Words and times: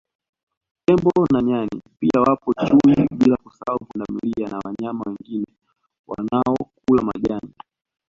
Tembo 0.85 1.11
na 1.31 1.41
Nyani 1.41 1.81
pia 1.99 2.21
wapo 2.21 2.53
Chui 2.53 3.07
bila 3.17 3.37
kusahau 3.43 3.79
Pundamilia 3.85 4.49
na 4.49 4.59
wanyama 4.65 5.03
wengine 5.05 5.45
wanaokula 6.07 7.01
majani 7.03 7.53